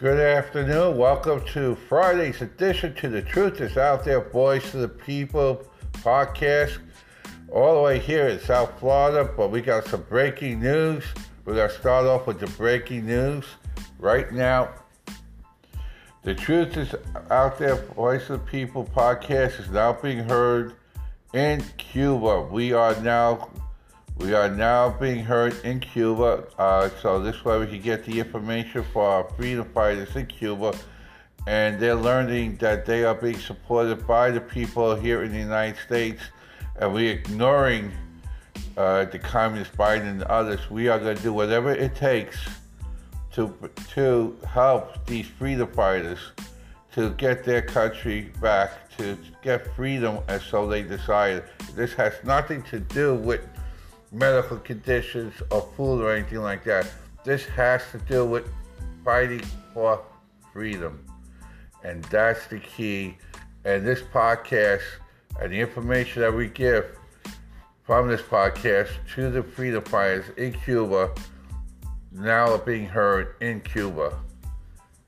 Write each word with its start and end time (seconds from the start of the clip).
Good 0.00 0.18
afternoon. 0.18 0.96
Welcome 0.96 1.44
to 1.48 1.74
Friday's 1.74 2.40
edition 2.40 2.94
to 2.94 3.10
The 3.10 3.20
Truth 3.20 3.60
is 3.60 3.76
Out 3.76 4.02
There, 4.02 4.22
Voice 4.30 4.72
of 4.72 4.80
the 4.80 4.88
People 4.88 5.62
podcast. 5.92 6.78
All 7.52 7.74
the 7.74 7.82
way 7.82 7.98
here 7.98 8.28
in 8.28 8.40
South 8.40 8.72
Florida, 8.80 9.30
but 9.36 9.50
we 9.50 9.60
got 9.60 9.84
some 9.84 10.00
breaking 10.08 10.62
news. 10.62 11.04
We're 11.44 11.56
going 11.56 11.68
to 11.68 11.74
start 11.76 12.06
off 12.06 12.26
with 12.26 12.40
the 12.40 12.46
breaking 12.46 13.04
news. 13.04 13.44
Right 13.98 14.32
now, 14.32 14.70
The 16.22 16.34
Truth 16.34 16.78
is 16.78 16.94
Out 17.30 17.58
There, 17.58 17.74
Voice 17.74 18.30
of 18.30 18.40
the 18.40 18.50
People 18.50 18.86
podcast 18.86 19.60
is 19.60 19.68
now 19.68 19.92
being 19.92 20.20
heard 20.20 20.76
in 21.34 21.62
Cuba. 21.76 22.48
We 22.50 22.72
are 22.72 22.98
now 23.02 23.50
we 24.20 24.34
are 24.34 24.50
now 24.50 24.90
being 24.90 25.24
heard 25.24 25.54
in 25.64 25.80
Cuba, 25.80 26.44
uh, 26.58 26.90
so 27.00 27.20
this 27.20 27.42
way 27.42 27.58
we 27.58 27.66
can 27.66 27.80
get 27.80 28.04
the 28.04 28.18
information 28.18 28.84
for 28.92 29.02
our 29.02 29.24
freedom 29.30 29.66
fighters 29.72 30.14
in 30.14 30.26
Cuba, 30.26 30.74
and 31.46 31.80
they're 31.80 31.94
learning 31.94 32.56
that 32.56 32.84
they 32.84 33.02
are 33.04 33.14
being 33.14 33.38
supported 33.38 34.06
by 34.06 34.30
the 34.30 34.40
people 34.40 34.94
here 34.94 35.22
in 35.22 35.32
the 35.32 35.38
United 35.38 35.80
States, 35.80 36.20
and 36.78 36.92
we're 36.92 37.12
ignoring 37.12 37.90
uh, 38.76 39.06
the 39.06 39.18
communist 39.18 39.74
Biden 39.74 40.10
and 40.10 40.22
others. 40.24 40.70
We 40.70 40.88
are 40.88 40.98
going 40.98 41.16
to 41.16 41.22
do 41.22 41.32
whatever 41.32 41.72
it 41.72 41.96
takes 41.96 42.38
to 43.32 43.54
to 43.94 44.36
help 44.46 45.06
these 45.06 45.26
freedom 45.26 45.72
fighters 45.72 46.18
to 46.92 47.10
get 47.10 47.44
their 47.44 47.62
country 47.62 48.32
back, 48.40 48.94
to 48.98 49.16
get 49.42 49.74
freedom, 49.74 50.18
as 50.28 50.42
so 50.42 50.66
they 50.66 50.82
desire. 50.82 51.48
This 51.74 51.94
has 51.94 52.12
nothing 52.22 52.62
to 52.64 52.80
do 52.80 53.14
with 53.14 53.46
medical 54.12 54.58
conditions 54.58 55.34
or 55.50 55.68
food 55.76 56.02
or 56.02 56.12
anything 56.12 56.42
like 56.42 56.64
that. 56.64 56.90
This 57.24 57.44
has 57.46 57.82
to 57.92 57.98
do 57.98 58.24
with 58.24 58.48
fighting 59.04 59.42
for 59.72 60.02
freedom. 60.52 61.04
And 61.84 62.02
that's 62.04 62.46
the 62.48 62.58
key. 62.58 63.16
And 63.64 63.86
this 63.86 64.00
podcast 64.00 64.82
and 65.40 65.52
the 65.52 65.60
information 65.60 66.22
that 66.22 66.34
we 66.34 66.48
give 66.48 66.98
from 67.84 68.08
this 68.08 68.22
podcast 68.22 68.90
to 69.14 69.30
the 69.30 69.42
freedom 69.42 69.84
fighters 69.84 70.26
in 70.36 70.52
Cuba 70.52 71.14
now 72.12 72.52
are 72.52 72.58
being 72.58 72.86
heard 72.86 73.36
in 73.40 73.60
Cuba. 73.60 74.18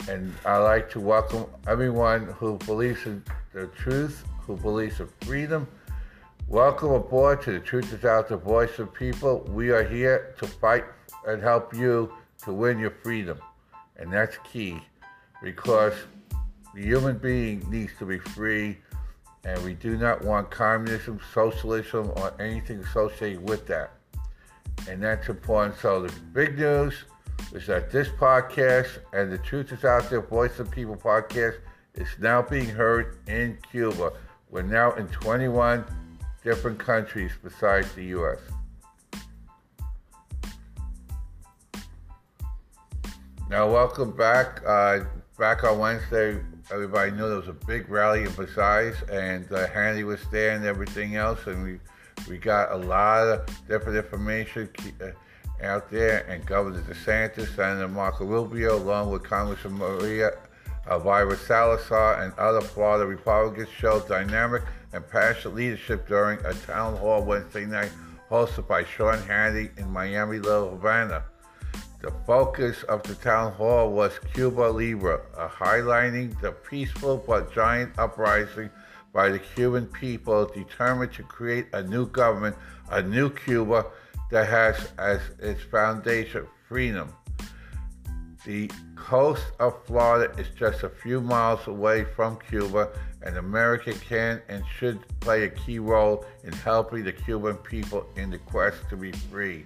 And 0.09 0.35
I 0.45 0.59
like 0.59 0.91
to 0.91 1.01
welcome 1.01 1.47
everyone 1.67 2.27
who 2.27 2.59
believes 2.59 3.07
in 3.07 3.23
the 3.53 3.67
truth, 3.69 4.25
who 4.41 4.57
believes 4.57 5.01
in 5.01 5.09
freedom, 5.21 5.67
Welcome 6.49 6.93
aboard 6.93 7.41
to 7.43 7.53
the 7.53 7.61
Truth 7.61 7.93
is 7.93 8.05
Out, 8.05 8.29
the 8.29 8.37
voice 8.37 8.79
of 8.79 8.93
people. 8.93 9.41
We 9.49 9.71
are 9.71 9.83
here 9.83 10.35
to 10.39 10.47
fight 10.47 10.85
and 11.27 11.41
help 11.43 11.75
you 11.75 12.13
to 12.45 12.53
win 12.53 12.79
your 12.79 12.91
freedom. 13.03 13.39
And 13.97 14.13
that's 14.13 14.37
key 14.51 14.81
because 15.43 15.95
the 16.75 16.83
human 16.83 17.19
being 17.19 17.65
needs 17.71 17.93
to 17.99 18.05
be 18.05 18.19
free 18.19 18.79
and 19.45 19.63
we 19.65 19.75
do 19.75 19.97
not 19.97 20.25
want 20.25 20.51
communism, 20.51 21.21
socialism, 21.33 22.13
or 22.17 22.33
anything 22.41 22.79
associated 22.81 23.43
with 23.49 23.67
that. 23.67 23.93
And 24.89 25.03
that's 25.03 25.29
important. 25.29 25.79
So 25.79 26.03
the 26.03 26.13
big 26.33 26.59
news 26.59 27.05
is 27.53 27.67
that 27.67 27.91
this 27.91 28.09
podcast 28.09 28.99
and 29.13 29.33
the 29.33 29.39
Truth 29.39 29.73
is 29.73 29.85
Out 29.85 30.09
There 30.11 30.21
Voice 30.21 30.59
of 30.59 30.71
People 30.71 30.97
podcast 30.97 31.59
is 31.95 32.09
now 32.19 32.43
being 32.43 32.69
heard 32.69 33.19
in 33.27 33.59
Cuba. 33.71 34.13
We're 34.51 34.63
now 34.63 34.93
in 34.93 35.09
21 35.09 35.85
different 36.45 36.79
countries 36.79 37.33
besides 37.43 37.93
the 37.95 38.05
U.S. 38.07 38.39
Now, 43.49 43.71
welcome 43.71 44.13
back. 44.13 44.63
Uh, 44.67 45.01
back 45.39 45.63
on 45.65 45.79
Wednesday, 45.79 46.41
everybody 46.71 47.11
knew 47.11 47.29
there 47.29 47.37
was 47.37 47.49
a 47.49 47.53
big 47.53 47.89
rally 47.89 48.23
in 48.23 48.29
Versailles, 48.29 48.95
and 49.11 49.51
uh, 49.53 49.67
was 50.05 50.21
there 50.31 50.57
and 50.57 50.65
everything 50.65 51.17
else, 51.17 51.47
and 51.47 51.63
we 51.63 51.79
we 52.29 52.39
got 52.39 52.73
a 52.73 52.77
lot 52.77 53.27
of 53.27 53.47
different 53.69 53.97
information 53.99 54.69
uh, 55.03 55.09
out 55.65 55.91
there. 55.91 56.25
And 56.29 56.47
Governor 56.47 56.81
DeSantis, 56.83 57.55
Senator 57.55 57.89
Marco 57.89 58.25
Rubio, 58.25 58.77
along 58.77 59.11
with 59.11 59.23
Congressman 59.23 59.75
Maria 59.75 60.31
Elvira 60.91 61.37
Salazar, 61.37 62.23
and 62.23 62.33
other 62.39 62.61
Florida 62.61 63.07
Republicans, 63.07 63.69
showed 63.69 64.09
dynamic 64.09 64.63
and 64.93 65.09
passionate 65.09 65.55
leadership 65.55 66.07
during 66.07 66.39
a 66.45 66.55
town 66.55 66.97
hall 66.97 67.23
Wednesday 67.23 67.65
night 67.65 67.91
hosted 68.31 68.67
by 68.67 68.85
Sean 68.85 69.19
Hannity 69.19 69.77
in 69.79 69.91
Miami, 69.91 70.39
Little 70.39 70.71
Havana. 70.71 71.25
The 72.01 72.13
focus 72.27 72.83
of 72.85 73.03
the 73.05 73.15
town 73.15 73.53
hall 73.53 73.93
was 73.93 74.19
Cuba 74.35 74.63
Libre, 74.63 75.21
highlighting 75.37 76.39
the 76.41 76.53
peaceful 76.53 77.23
but 77.27 77.53
giant 77.55 77.99
uprising 77.99 78.71
by 79.13 79.29
the 79.29 79.39
Cuban 79.39 79.87
people 79.87 80.47
determined 80.47 81.13
to 81.13 81.23
create 81.23 81.67
a 81.73 81.83
new 81.83 82.07
government, 82.07 82.57
a 82.91 83.03
new 83.03 83.31
Cuba 83.31 83.87
that 84.31 84.49
has 84.49 84.91
as 84.99 85.21
its 85.39 85.63
foundation 85.63 86.47
freedom. 86.67 87.13
The 88.45 88.69
coast 88.97 89.45
of 89.61 89.85
Florida 89.85 90.35
is 90.37 90.49
just 90.59 90.83
a 90.83 90.89
few 90.89 91.21
miles 91.21 91.69
away 91.69 92.05
from 92.05 92.39
Cuba 92.49 92.89
and 93.23 93.37
America 93.37 93.93
can 93.93 94.43
and 94.49 94.65
should 94.79 94.99
play 95.21 95.45
a 95.45 95.49
key 95.49 95.79
role 95.79 96.25
in 96.43 96.53
helping 96.53 97.05
the 97.05 97.13
Cuban 97.13 97.57
people 97.59 98.05
in 98.17 98.31
the 98.31 98.39
quest 98.39 98.79
to 98.91 98.97
be 98.97 99.13
free. 99.13 99.65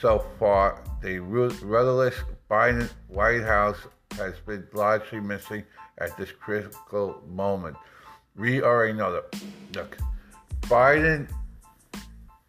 So 0.00 0.24
far, 0.38 0.82
the 1.00 1.20
rudderless 1.20 2.16
Biden 2.50 2.90
White 3.06 3.42
House 3.42 3.78
has 4.16 4.34
been 4.44 4.66
largely 4.72 5.20
missing 5.20 5.64
at 5.98 6.16
this 6.16 6.32
critical 6.32 7.22
moment. 7.28 7.76
We 8.36 8.62
already 8.62 8.94
know 8.94 9.12
that. 9.12 9.42
Look, 9.74 9.96
Biden, 10.62 11.28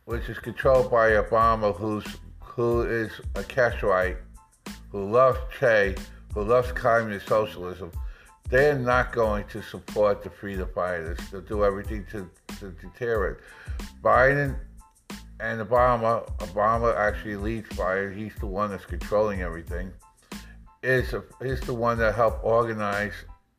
which 0.06 0.30
is 0.30 0.40
controlled 0.40 0.90
by 0.90 1.12
Obama, 1.12 1.75
who's 1.75 2.06
who 2.40 2.81
is 2.81 3.12
a 3.36 3.41
Castroite, 3.44 4.18
who 4.91 5.09
loves 5.09 5.39
Che, 5.59 5.95
who 6.33 6.44
loves 6.44 6.72
communist 6.72 7.27
socialism, 7.27 7.91
they're 8.50 8.77
not 8.77 9.11
going 9.11 9.45
to 9.47 9.61
support 9.61 10.23
the 10.23 10.29
freedom 10.29 10.67
fighters. 10.73 11.19
They'll 11.31 11.41
do 11.41 11.63
everything 11.63 12.05
to, 12.11 12.29
to 12.59 12.72
deter 12.72 13.27
it. 13.29 13.39
Biden 14.03 14.55
and 15.39 15.61
Obama, 15.61 16.29
Obama 16.38 16.95
actually 16.97 17.35
leads 17.35 17.67
fire. 17.75 18.11
He's 18.11 18.35
the 18.35 18.47
one 18.47 18.72
that's 18.72 18.85
controlling 18.85 19.41
everything. 19.41 19.91
Is 20.81 21.13
is 21.41 21.59
the 21.61 21.73
one 21.73 21.97
that 22.00 22.16
helped 22.16 22.44
organize 22.44 23.13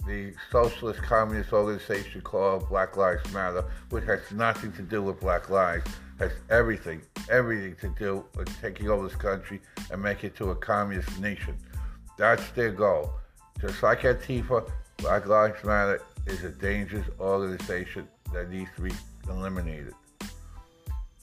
the 0.06 0.32
socialist 0.50 1.02
communist 1.02 1.52
organization 1.52 2.22
called 2.22 2.68
Black 2.68 2.96
Lives 2.96 3.30
Matter, 3.32 3.64
which 3.90 4.04
has 4.04 4.20
nothing 4.32 4.72
to 4.72 4.82
do 4.82 5.02
with 5.02 5.20
Black 5.20 5.50
Lives, 5.50 5.84
has 6.20 6.32
everything, 6.50 7.00
everything 7.30 7.74
to 7.80 7.88
do 7.98 8.24
with 8.36 8.60
taking 8.60 8.88
over 8.90 9.08
this 9.08 9.16
country 9.16 9.58
and 9.90 10.02
make 10.02 10.22
it 10.22 10.36
to 10.36 10.50
a 10.50 10.54
communist 10.54 11.18
nation. 11.18 11.56
That's 12.18 12.46
their 12.50 12.70
goal. 12.70 13.10
Just 13.58 13.82
like 13.82 14.02
Antifa, 14.02 14.70
Black 14.98 15.26
Lives 15.26 15.64
Matter 15.64 16.02
is 16.26 16.44
a 16.44 16.50
dangerous 16.50 17.06
organization 17.18 18.06
that 18.34 18.50
needs 18.50 18.68
to 18.76 18.82
be 18.82 18.92
eliminated. 19.28 19.94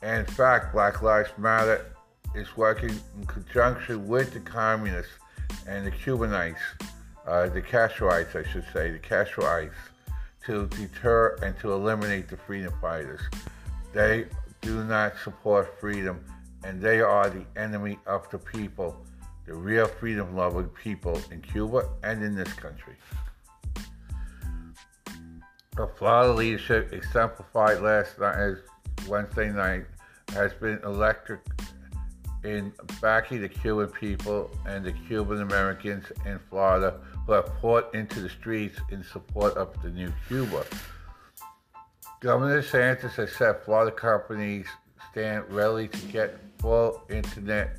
And 0.02 0.28
in 0.28 0.34
fact, 0.34 0.74
Black 0.74 1.03
Lives 1.03 1.30
Matter 1.38 1.94
is 2.34 2.57
working 2.57 3.00
in 3.19 3.25
conjunction 3.28 4.07
with 4.07 4.34
the 4.34 4.40
communists 4.40 5.13
and 5.68 5.86
the 5.86 5.91
Cubanites, 5.91 6.57
uh, 7.28 7.50
the 7.50 7.62
Castroites, 7.62 8.36
I 8.36 8.50
should 8.52 8.66
say, 8.74 8.90
the 8.90 9.00
Castroites, 9.00 9.72
to 10.46 10.66
deter 10.68 11.38
and 11.44 11.57
to 11.59 11.72
eliminate 11.74 12.30
the 12.30 12.38
freedom 12.38 12.74
fighters. 12.81 13.22
They 13.94 14.25
do 14.62 14.84
not 14.84 15.13
support 15.23 15.80
freedom, 15.80 16.24
and 16.63 16.81
they 16.81 17.01
are 17.01 17.30
the 17.30 17.45
enemy 17.56 18.00
of 18.06 18.30
the 18.30 18.38
people, 18.38 19.06
the 19.45 19.54
real 19.54 19.88
freedom 19.88 20.36
loving 20.36 20.69
people 20.69 21.19
in 21.31 21.42
Cuba 21.42 21.89
and 22.04 22.24
in 22.24 22.36
this 22.36 22.51
country. 22.54 22.95
The 25.75 25.88
Florida 25.88 26.33
leadership 26.33 26.92
exemplified 26.92 27.81
last 27.81 28.19
night, 28.19 28.56
Wednesday 29.07 29.51
night, 29.51 29.86
has 30.30 30.54
been 30.54 30.80
electric 30.83 31.39
in 32.44 32.71
backing 33.01 33.42
the 33.42 33.50
Cuban 33.50 33.88
people 33.89 34.50
and 34.65 34.86
the 34.86 34.92
Cuban 34.92 35.42
Americans 35.42 36.06
in 36.25 36.39
Florida 36.50 37.00
who 37.25 37.33
have 37.33 37.45
poured 37.56 37.86
into 37.94 38.21
the 38.21 38.30
streets 38.30 38.80
in 38.89 39.04
support 39.04 39.56
of 39.56 39.80
the 39.83 39.89
new 39.89 40.12
Cuba. 40.27 40.65
Governor 42.19 42.64
DeSantis 42.64 43.14
has 43.18 43.31
said 43.34 43.58
Florida 43.64 43.96
companies 43.96 44.66
stand 45.12 45.44
ready 45.52 45.88
to 45.88 46.06
get 46.08 46.40
full 46.58 47.04
internet 47.12 47.78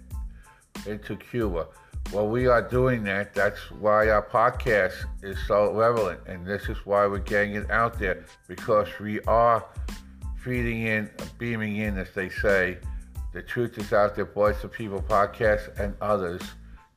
into 0.87 1.17
Cuba. 1.17 1.67
Well, 2.13 2.29
we 2.29 2.47
are 2.47 2.63
doing 2.63 3.03
that. 3.05 3.35
That's 3.35 3.59
why 3.73 4.11
our 4.11 4.23
podcast 4.23 4.95
is 5.25 5.37
so 5.49 5.73
relevant, 5.75 6.21
and 6.29 6.47
this 6.47 6.69
is 6.69 6.77
why 6.87 7.05
we're 7.09 7.19
getting 7.19 7.57
it 7.57 7.69
out 7.73 7.99
there 7.99 8.27
because 8.47 8.87
we 9.01 9.21
are 9.23 9.65
feeding 10.45 10.87
in, 10.87 11.11
beaming 11.39 11.79
in, 11.79 11.99
as 11.99 12.13
they 12.15 12.29
say, 12.29 12.79
the 13.33 13.43
truth 13.43 13.77
is 13.77 13.93
out 13.93 14.15
there, 14.15 14.25
Voice 14.25 14.63
of 14.63 14.71
People 14.71 15.03
podcast 15.03 15.77
and 15.81 15.97
others 16.01 16.43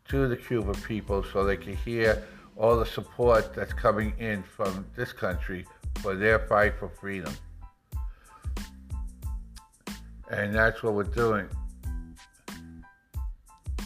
to 0.10 0.28
the 0.28 0.38
Cuban 0.38 0.76
people 0.84 1.24
so 1.24 1.44
they 1.44 1.58
can 1.58 1.76
hear 1.76 2.22
all 2.56 2.78
the 2.78 2.86
support 2.86 3.56
that's 3.56 3.74
coming 3.74 4.14
in 4.20 4.44
from 4.44 4.86
this 4.96 5.12
country 5.12 5.66
for 6.00 6.16
their 6.16 6.40
fight 6.40 6.76
for 6.78 6.90
freedom. 6.90 7.34
And 10.30 10.56
that's 10.56 10.82
what 10.82 10.94
we're 10.94 11.04
doing. 11.04 11.50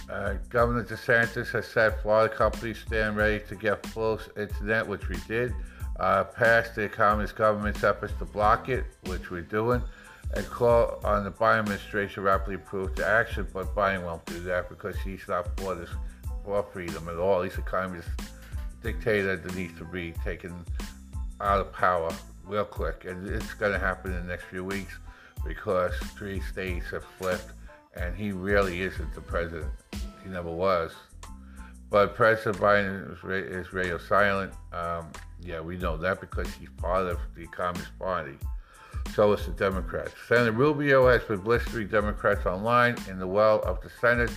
Uh, 0.10 0.36
Governor 0.50 0.84
DeSantis 0.84 1.50
has 1.50 1.68
said 1.68 2.00
Florida 2.02 2.34
companies 2.34 2.78
stand 2.86 3.18
ready 3.18 3.44
to 3.48 3.56
get 3.56 3.86
full 3.88 4.20
internet, 4.38 4.88
which 4.88 5.10
we 5.10 5.18
did. 5.28 5.54
Uh, 6.00 6.24
passed 6.24 6.76
the 6.76 6.88
communist 6.90 7.36
government's 7.36 7.84
efforts 7.84 8.14
to 8.20 8.26
block 8.26 8.70
it, 8.70 8.86
which 9.06 9.32
we're 9.32 9.42
doing, 9.42 9.82
and 10.36 10.46
call 10.50 11.00
on 11.04 11.24
the 11.24 11.32
Biden 11.32 11.60
administration 11.60 12.22
rapidly 12.22 12.58
prove 12.58 12.94
to 12.96 13.06
action. 13.06 13.48
But 13.52 13.74
Biden 13.74 14.04
won't 14.04 14.26
do 14.26 14.40
that 14.42 14.70
because 14.70 14.98
he's 14.98 15.28
not 15.28 15.48
for 15.60 15.74
this 15.74 15.90
for 16.44 16.64
freedom 16.72 17.10
at 17.10 17.16
all. 17.16 17.42
He's 17.42 17.58
a 17.58 17.62
communist 17.62 18.10
dictator 18.84 19.38
that 19.38 19.56
needs 19.56 19.78
to 19.80 19.86
be 19.86 20.14
taken 20.24 20.54
out 21.42 21.60
of 21.60 21.72
power 21.74 22.12
real 22.46 22.66
quick, 22.66 23.06
and 23.06 23.28
it's 23.28 23.54
going 23.54 23.72
to 23.72 23.80
happen 23.80 24.14
in 24.14 24.22
the 24.22 24.28
next 24.28 24.46
few 24.46 24.64
weeks 24.64 24.98
because 25.46 25.94
three 26.18 26.42
states 26.42 26.90
have 26.92 27.04
flipped, 27.18 27.52
and 27.96 28.16
he 28.16 28.32
really 28.32 28.82
isn't 28.82 29.14
the 29.14 29.22
president. 29.22 29.72
He 30.24 30.30
never 30.30 30.52
was. 30.52 30.94
But 31.90 32.16
President 32.16 32.58
Biden 32.58 33.58
is, 33.60 33.72
radio 33.72 33.98
silent. 33.98 34.54
Um, 34.74 35.12
yeah, 35.42 35.62
we 35.62 35.78
know 35.78 35.98
that 35.98 36.20
because 36.20 36.52
he's 36.56 36.70
part 36.78 37.06
of 37.06 37.20
the 37.36 37.46
Communist 37.48 37.98
Party. 38.00 38.38
So 39.14 39.32
is 39.34 39.46
the 39.46 39.52
Democrats. 39.52 40.14
Senator 40.28 40.52
Rubio 40.52 41.08
has 41.08 41.24
been 41.24 41.40
blistering 41.40 41.88
Democrats 41.88 42.46
online 42.46 42.96
in 43.08 43.20
the 43.20 43.28
well 43.28 43.62
of 43.62 43.82
the 43.82 43.90
Senate, 44.02 44.32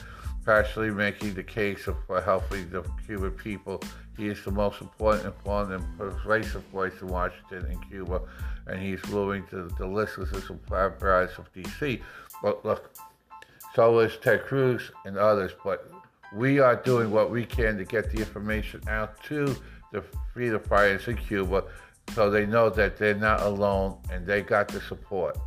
partially 0.44 0.90
making 0.90 1.34
the 1.34 1.42
case 1.42 1.88
for 2.06 2.20
helping 2.20 2.68
the 2.70 2.84
Cuban 3.06 3.30
people. 3.32 3.80
He 4.18 4.26
is 4.26 4.44
the 4.44 4.50
most 4.50 4.80
important, 4.80 5.26
informed, 5.26 5.72
and 5.72 5.96
persuasive 5.96 6.64
voice 6.64 6.92
in 7.00 7.06
Washington 7.06 7.66
and 7.66 7.88
Cuba, 7.88 8.20
and 8.66 8.82
he's 8.82 9.00
moving 9.10 9.46
to 9.46 9.68
the 9.78 9.86
listlessness 9.86 10.50
of 10.50 10.58
apparatus 10.72 11.38
of 11.38 11.50
D.C. 11.52 12.02
But 12.42 12.64
look, 12.64 12.90
so 13.76 14.00
is 14.00 14.16
Ted 14.16 14.44
Cruz 14.44 14.90
and 15.04 15.16
others, 15.16 15.52
but 15.62 15.88
we 16.34 16.58
are 16.58 16.74
doing 16.74 17.12
what 17.12 17.30
we 17.30 17.44
can 17.44 17.78
to 17.78 17.84
get 17.84 18.10
the 18.10 18.18
information 18.18 18.82
out 18.88 19.22
to 19.24 19.56
the 19.92 20.02
freedom 20.34 20.60
fighters 20.60 21.06
in 21.06 21.16
Cuba 21.16 21.62
so 22.12 22.28
they 22.28 22.44
know 22.44 22.70
that 22.70 22.96
they're 22.96 23.14
not 23.14 23.40
alone 23.42 23.98
and 24.10 24.26
they 24.26 24.42
got 24.42 24.66
the 24.66 24.80
support. 24.80 25.38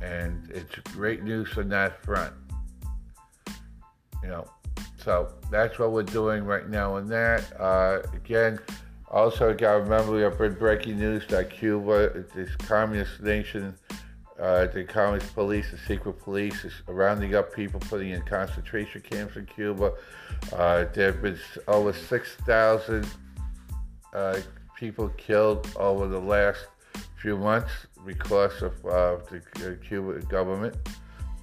And 0.00 0.48
it's 0.52 0.76
great 0.92 1.24
news 1.24 1.58
on 1.58 1.70
that 1.70 2.04
front. 2.04 2.32
You 4.22 4.28
know, 4.28 4.48
so 5.04 5.28
that's 5.50 5.78
what 5.78 5.92
we're 5.92 6.02
doing 6.02 6.44
right 6.44 6.68
now 6.68 6.96
in 6.96 7.06
that. 7.08 7.44
Uh, 7.60 8.00
again, 8.14 8.58
also 9.10 9.52
got 9.52 9.74
to 9.74 9.80
remember 9.80 10.12
we 10.12 10.22
have 10.22 10.38
been 10.38 10.54
breaking 10.54 10.98
news 10.98 11.26
that 11.28 11.50
Cuba, 11.50 12.24
this 12.34 12.56
communist 12.56 13.20
nation, 13.20 13.74
uh, 14.40 14.66
the 14.66 14.82
communist 14.82 15.34
police, 15.34 15.70
the 15.70 15.78
secret 15.78 16.14
police, 16.14 16.64
is 16.64 16.72
rounding 16.86 17.34
up 17.34 17.54
people, 17.54 17.80
putting 17.80 18.10
in 18.10 18.22
concentration 18.22 19.02
camps 19.02 19.36
in 19.36 19.44
Cuba. 19.46 19.92
Uh, 20.52 20.86
there 20.94 21.12
have 21.12 21.22
been 21.22 21.38
over 21.68 21.92
6,000 21.92 23.06
uh, 24.14 24.40
people 24.76 25.10
killed 25.10 25.68
over 25.76 26.08
the 26.08 26.18
last 26.18 26.66
few 27.20 27.36
months 27.36 27.72
because 28.06 28.62
of 28.62 28.72
uh, 28.86 29.16
the 29.30 29.42
uh, 29.56 29.86
Cuban 29.86 30.20
government 30.22 30.74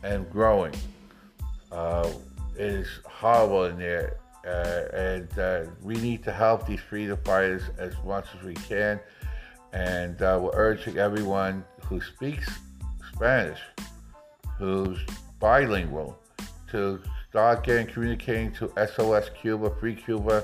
and 0.04 0.30
growing. 0.32 0.74
Uh, 2.60 2.64
is 2.64 2.88
horrible 3.06 3.66
in 3.66 3.78
there, 3.78 4.18
uh, 4.46 4.96
and 4.96 5.40
uh, 5.40 5.64
we 5.84 5.96
need 5.96 6.24
to 6.24 6.32
help 6.32 6.68
these 6.68 6.80
freedom 6.80 7.18
fighters 7.24 7.64
as 7.78 7.94
much 8.06 8.26
as 8.38 8.44
we 8.44 8.54
can. 8.54 9.00
And 9.74 10.20
we're 10.20 10.52
urging 10.54 10.98
everyone 10.98 11.64
who 11.86 12.02
speaks 12.02 12.50
Spanish, 13.14 13.60
who's 14.58 15.00
bilingual, 15.40 16.20
to 16.72 17.02
start 17.30 17.64
getting 17.64 17.88
communicating 17.88 18.52
to 18.54 18.70
SOS 18.96 19.30
Cuba, 19.42 19.74
Free 19.80 19.96
Cuba, 19.96 20.44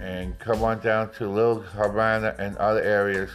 and 0.00 0.38
come 0.38 0.62
on 0.62 0.80
down 0.80 1.12
to 1.14 1.28
Little 1.28 1.60
Havana 1.60 2.34
and 2.38 2.56
other 2.56 2.80
areas 2.82 3.30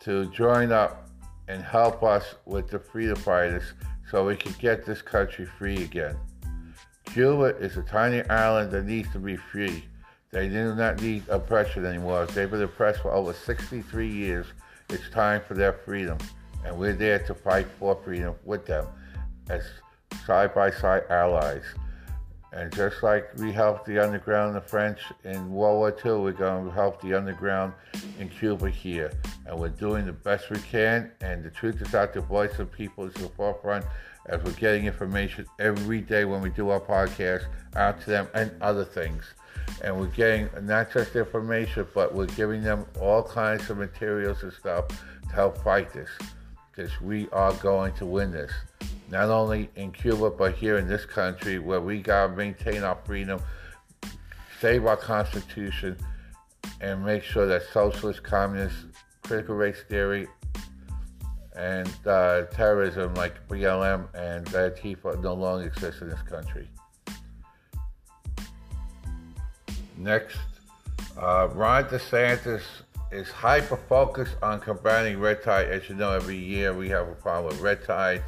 to 0.00 0.26
join 0.32 0.72
up 0.72 1.08
and 1.48 1.62
help 1.62 2.02
us 2.02 2.34
with 2.44 2.68
the 2.68 2.78
freedom 2.78 3.16
fighters 3.16 3.74
so 4.10 4.26
we 4.26 4.36
can 4.36 4.52
get 4.58 4.84
this 4.84 5.02
country 5.02 5.46
free 5.46 5.82
again. 5.82 6.16
Cuba 7.14 7.56
is 7.58 7.76
a 7.76 7.82
tiny 7.82 8.28
island 8.28 8.72
that 8.72 8.86
needs 8.86 9.08
to 9.12 9.20
be 9.20 9.36
free. 9.36 9.84
They 10.32 10.48
do 10.48 10.74
not 10.74 11.00
need 11.00 11.22
oppression 11.28 11.86
anymore. 11.86 12.26
They've 12.26 12.50
been 12.50 12.60
oppressed 12.60 13.02
for 13.02 13.12
over 13.12 13.32
63 13.32 14.08
years. 14.08 14.46
It's 14.88 15.08
time 15.10 15.40
for 15.46 15.54
their 15.54 15.74
freedom. 15.74 16.18
And 16.64 16.76
we're 16.76 16.92
there 16.92 17.20
to 17.20 17.32
fight 17.32 17.68
for 17.78 17.96
freedom 18.02 18.34
with 18.44 18.66
them 18.66 18.88
as 19.48 19.62
side 20.26 20.56
by 20.56 20.72
side 20.72 21.04
allies. 21.08 21.62
And 22.52 22.74
just 22.74 23.00
like 23.04 23.30
we 23.36 23.52
helped 23.52 23.86
the 23.86 24.00
underground, 24.00 24.56
the 24.56 24.60
French 24.60 24.98
in 25.22 25.52
World 25.52 25.78
War 25.78 25.96
II, 26.04 26.20
we're 26.20 26.32
going 26.32 26.64
to 26.64 26.72
help 26.72 27.00
the 27.00 27.14
underground 27.16 27.74
in 28.18 28.28
Cuba 28.28 28.70
here. 28.70 29.12
And 29.46 29.56
we're 29.60 29.68
doing 29.68 30.04
the 30.04 30.12
best 30.12 30.50
we 30.50 30.58
can. 30.58 31.12
And 31.20 31.44
the 31.44 31.50
truth 31.50 31.80
is 31.80 31.94
out, 31.94 32.12
the 32.12 32.22
voice 32.22 32.58
of 32.58 32.72
people 32.72 33.04
is 33.04 33.14
the 33.14 33.28
forefront 33.28 33.84
as 34.26 34.42
we're 34.42 34.52
getting 34.52 34.86
information 34.86 35.46
every 35.58 36.00
day 36.00 36.24
when 36.24 36.40
we 36.40 36.50
do 36.50 36.70
our 36.70 36.80
podcast 36.80 37.44
out 37.76 38.00
to 38.02 38.10
them 38.10 38.28
and 38.34 38.50
other 38.62 38.84
things. 38.84 39.24
And 39.82 39.98
we're 39.98 40.06
getting 40.06 40.48
not 40.62 40.92
just 40.92 41.16
information, 41.16 41.86
but 41.94 42.14
we're 42.14 42.26
giving 42.26 42.62
them 42.62 42.86
all 43.00 43.22
kinds 43.22 43.68
of 43.70 43.78
materials 43.78 44.42
and 44.42 44.52
stuff 44.52 44.88
to 44.88 45.34
help 45.34 45.58
fight 45.58 45.92
this. 45.92 46.10
Because 46.70 47.00
we 47.00 47.28
are 47.30 47.52
going 47.54 47.94
to 47.94 48.06
win 48.06 48.32
this 48.32 48.50
not 49.10 49.28
only 49.30 49.70
in 49.76 49.92
Cuba, 49.92 50.30
but 50.30 50.54
here 50.54 50.78
in 50.78 50.88
this 50.88 51.04
country 51.04 51.58
where 51.58 51.80
we 51.80 52.00
got 52.00 52.28
to 52.28 52.32
maintain 52.36 52.82
our 52.82 52.98
freedom, 53.04 53.40
save 54.60 54.86
our 54.86 54.96
Constitution, 54.96 55.96
and 56.80 57.04
make 57.04 57.22
sure 57.22 57.46
that 57.46 57.62
socialist, 57.72 58.22
communist, 58.22 58.74
critical 59.22 59.54
race 59.54 59.82
theory, 59.88 60.26
and 61.54 61.88
uh, 62.06 62.42
terrorism 62.46 63.14
like 63.14 63.46
BLM 63.48 64.06
and 64.14 64.46
Antifa 64.46 65.22
no 65.22 65.34
longer 65.34 65.66
exist 65.66 66.02
in 66.02 66.10
this 66.10 66.22
country. 66.22 66.68
Next, 69.96 70.38
uh, 71.16 71.48
Ron 71.52 71.84
DeSantis 71.84 72.62
is 73.12 73.30
hyper 73.30 73.76
focused 73.88 74.36
on 74.42 74.60
combating 74.60 75.20
red 75.20 75.42
tide. 75.42 75.68
As 75.68 75.88
you 75.88 75.94
know, 75.94 76.10
every 76.10 76.36
year 76.36 76.74
we 76.74 76.88
have 76.88 77.08
a 77.08 77.14
problem 77.14 77.52
with 77.52 77.60
red 77.60 77.84
tide 77.84 78.22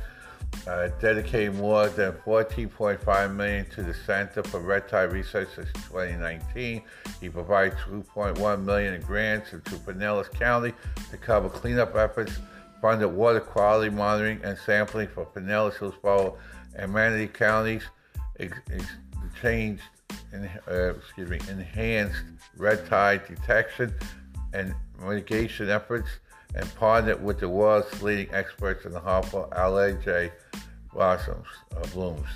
uh, 0.66 0.88
dedicating 1.00 1.56
more 1.56 1.88
than 1.88 2.12
14.5 2.24 3.34
million 3.34 3.66
to 3.70 3.82
the 3.82 3.94
Center 3.94 4.42
for 4.42 4.60
Red 4.60 4.88
Tide 4.88 5.12
Research 5.12 5.48
since 5.54 5.72
2019. 5.72 6.82
He 7.20 7.28
provides 7.28 7.74
2.1 7.88 8.64
million 8.64 8.94
in 8.94 9.00
grants 9.02 9.50
to 9.50 9.58
Pinellas 9.58 10.30
County 10.32 10.72
to 11.10 11.16
cover 11.16 11.48
cleanup 11.48 11.94
efforts, 11.94 12.38
funded 12.80 13.12
water 13.12 13.40
quality 13.40 13.90
monitoring 13.90 14.40
and 14.42 14.56
sampling 14.58 15.08
for 15.08 15.26
Pinellas, 15.26 15.78
Hillsborough, 15.78 16.36
and 16.76 16.92
Manatee 16.92 17.28
counties. 17.28 17.82
Ex- 18.38 18.58
ex- 18.70 18.86
changed, 19.40 19.82
in, 20.32 20.48
uh, 20.68 20.94
excuse 20.94 21.28
me, 21.28 21.38
enhanced 21.48 22.22
red 22.56 22.86
tide 22.86 23.26
detection 23.26 23.94
and 24.52 24.74
mitigation 25.00 25.68
efforts 25.68 26.08
and 26.54 26.74
partnered 26.76 27.22
with 27.22 27.40
the 27.40 27.48
world's 27.48 28.02
leading 28.02 28.32
experts 28.34 28.84
in 28.86 28.92
the 28.92 29.00
harmful 29.00 29.52
algae 29.54 30.30
blossoms, 30.92 31.46
uh, 31.76 31.86
blooms. 31.92 32.28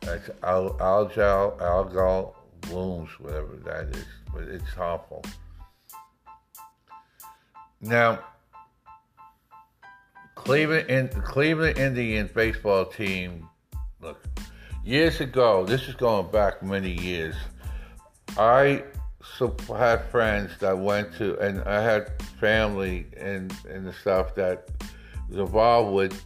That's 0.00 0.30
al- 0.42 0.74
algal, 0.78 1.58
algal 1.58 2.34
blooms, 2.62 3.10
whatever 3.18 3.56
that 3.64 3.94
is, 3.94 4.06
but 4.32 4.44
it's 4.44 4.70
harmful. 4.70 5.22
Now, 7.80 8.24
Cleveland, 10.44 10.90
in, 10.90 11.08
Cleveland 11.22 11.78
Indians 11.78 12.30
baseball 12.30 12.84
team, 12.84 13.48
look, 14.02 14.22
years 14.84 15.20
ago, 15.22 15.64
this 15.64 15.88
is 15.88 15.94
going 15.94 16.30
back 16.30 16.62
many 16.62 16.92
years, 16.92 17.34
I 18.36 18.84
had 19.74 20.04
friends 20.10 20.50
that 20.60 20.76
went 20.76 21.14
to, 21.16 21.38
and 21.38 21.62
I 21.62 21.82
had 21.82 22.12
family 22.38 23.06
and 23.16 23.54
and 23.70 23.86
the 23.86 23.92
stuff 23.94 24.34
that 24.34 24.68
was 25.30 25.38
involved 25.38 25.94
with 25.94 26.22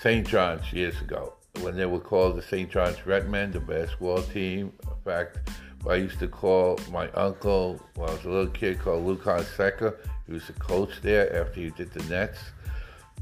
St. 0.00 0.26
John's 0.26 0.72
years 0.72 0.98
ago 1.02 1.34
when 1.60 1.76
they 1.76 1.84
were 1.84 2.00
called 2.00 2.36
the 2.36 2.42
St. 2.42 2.70
John's 2.70 3.04
Redmen, 3.06 3.52
the 3.52 3.60
basketball 3.60 4.22
team. 4.22 4.72
In 4.84 5.02
fact, 5.04 5.50
I 5.86 5.96
used 5.96 6.18
to 6.20 6.28
call 6.28 6.78
my 6.90 7.10
uncle 7.10 7.78
when 7.94 8.08
I 8.08 8.12
was 8.12 8.24
a 8.24 8.30
little 8.30 8.52
kid 8.52 8.78
called 8.78 9.04
Lou 9.04 9.16
Carnesecca. 9.16 9.94
He 10.26 10.32
was 10.32 10.46
the 10.46 10.54
coach 10.54 11.02
there 11.02 11.34
after 11.36 11.60
he 11.60 11.70
did 11.70 11.92
the 11.92 12.02
Nets. 12.04 12.38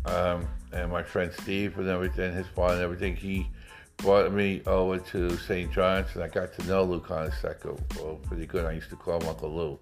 Um, 0.07 0.47
and 0.73 0.91
my 0.91 1.03
friend 1.03 1.33
Steve 1.43 1.79
and 1.79 1.89
everything, 1.89 2.33
his 2.35 2.47
father 2.49 2.75
and 2.75 2.83
everything, 2.83 3.17
he 3.17 3.49
brought 3.97 4.33
me 4.33 4.63
over 4.67 4.99
to 4.99 5.37
St. 5.39 5.73
John's, 5.73 6.09
and 6.15 6.23
I 6.23 6.29
got 6.29 6.53
to 6.55 6.67
know 6.67 6.85
Lou 6.85 7.01
Carnesecca 7.01 7.79
well, 7.97 8.17
pretty 8.27 8.47
good. 8.47 8.65
I 8.65 8.73
used 8.73 8.91
to 8.91 8.97
call 8.97 9.21
him 9.21 9.29
Uncle 9.29 9.55
Lou. 9.55 9.79